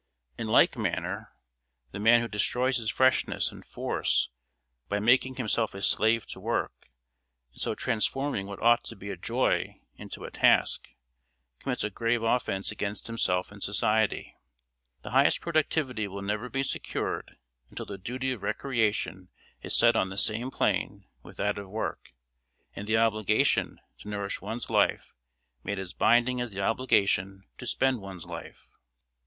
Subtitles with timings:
[0.35, 1.31] In like manner,
[1.91, 4.29] the man who destroys his freshness and force
[4.89, 6.89] by making himself a slave to work
[7.51, 10.87] and so transforming what ought to be a joy into a task,
[11.59, 14.35] commits a grave offence against himself and society.
[15.03, 17.37] The highest productivity will never be secured
[17.69, 19.29] until the duty of recreation
[19.61, 22.11] is set on the same plane with that of work,
[22.75, 25.13] and the obligation to nourish one's life
[25.63, 28.67] made as binding as the obligation to spend one's life.